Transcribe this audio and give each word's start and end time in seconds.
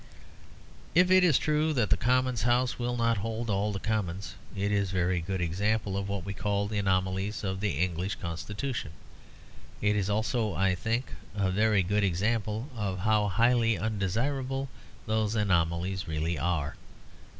If 0.95 1.11
it 1.11 1.23
is 1.23 1.37
true 1.37 1.73
that 1.73 1.91
the 1.91 1.95
Commons' 1.95 2.41
House 2.41 2.79
will 2.79 2.97
not 2.97 3.17
hold 3.19 3.51
all 3.51 3.71
the 3.71 3.79
Commons, 3.79 4.33
it 4.55 4.71
is 4.71 4.89
a 4.89 4.93
very 4.93 5.21
good 5.21 5.41
example 5.41 5.95
of 5.95 6.09
what 6.09 6.25
we 6.25 6.33
call 6.33 6.67
the 6.67 6.79
anomalies 6.79 7.43
of 7.43 7.59
the 7.59 7.77
English 7.77 8.15
Constitution. 8.15 8.93
It 9.79 9.95
is 9.95 10.09
also, 10.09 10.55
I 10.55 10.73
think, 10.73 11.11
a 11.35 11.51
very 11.51 11.83
good 11.83 12.03
example 12.03 12.67
of 12.75 12.97
how 12.97 13.27
highly 13.27 13.77
undesirable 13.77 14.69
those 15.05 15.35
anomalies 15.35 16.07
really 16.07 16.35
are. 16.35 16.77